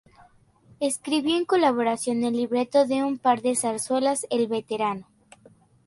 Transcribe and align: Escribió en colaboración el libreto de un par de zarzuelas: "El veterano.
Escribió 0.79 1.37
en 1.37 1.45
colaboración 1.45 2.23
el 2.23 2.35
libreto 2.35 2.87
de 2.87 3.03
un 3.03 3.19
par 3.19 3.43
de 3.43 3.55
zarzuelas: 3.55 4.25
"El 4.31 4.47
veterano. 4.47 5.05